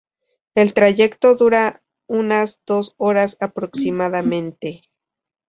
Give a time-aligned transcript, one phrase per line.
[0.55, 4.81] El Trayecto dura unas dos horas aproximadamente.